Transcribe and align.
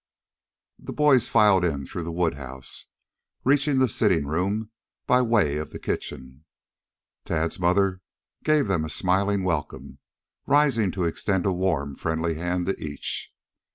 The 0.79 0.93
boys 0.93 1.27
filed 1.29 1.63
in 1.63 1.85
through 1.85 2.05
the 2.05 2.11
wood 2.11 2.33
house, 2.33 2.87
reaching 3.43 3.77
the 3.77 3.87
sitting 3.87 4.25
room 4.25 4.71
by 5.05 5.21
way 5.21 5.57
of 5.57 5.69
the 5.69 5.77
kitchen. 5.77 6.45
Tad's 7.23 7.59
mother 7.59 8.01
gave 8.43 8.65
them 8.67 8.83
a 8.83 8.89
smiling 8.89 9.43
welcome, 9.43 9.99
rising 10.47 10.89
to 10.93 11.03
extend 11.03 11.45
a 11.45 11.51
warm, 11.53 11.95
friendly 11.97 12.33
hand 12.33 12.65
to 12.65 12.81
each. 12.83 13.31